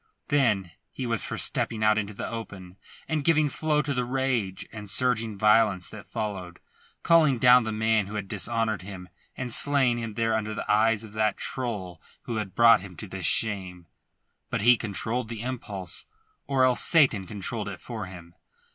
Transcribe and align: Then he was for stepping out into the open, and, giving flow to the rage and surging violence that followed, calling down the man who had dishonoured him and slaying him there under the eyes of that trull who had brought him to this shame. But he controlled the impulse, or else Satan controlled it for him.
Then 0.29 0.71
he 0.91 1.05
was 1.05 1.23
for 1.23 1.37
stepping 1.37 1.83
out 1.83 1.95
into 1.95 2.15
the 2.15 2.27
open, 2.27 2.77
and, 3.07 3.23
giving 3.23 3.49
flow 3.49 3.83
to 3.83 3.93
the 3.93 4.03
rage 4.03 4.67
and 4.71 4.89
surging 4.89 5.37
violence 5.37 5.91
that 5.91 6.09
followed, 6.09 6.59
calling 7.03 7.37
down 7.37 7.65
the 7.65 7.71
man 7.71 8.07
who 8.07 8.15
had 8.15 8.27
dishonoured 8.27 8.81
him 8.81 9.09
and 9.37 9.53
slaying 9.53 9.99
him 9.99 10.15
there 10.15 10.33
under 10.33 10.55
the 10.55 10.65
eyes 10.67 11.03
of 11.03 11.13
that 11.13 11.37
trull 11.37 12.01
who 12.23 12.37
had 12.37 12.55
brought 12.55 12.81
him 12.81 12.97
to 12.97 13.07
this 13.07 13.27
shame. 13.27 13.85
But 14.49 14.61
he 14.61 14.75
controlled 14.75 15.29
the 15.29 15.43
impulse, 15.43 16.07
or 16.47 16.63
else 16.65 16.81
Satan 16.83 17.27
controlled 17.27 17.67
it 17.69 17.79
for 17.79 18.07
him. 18.07 18.33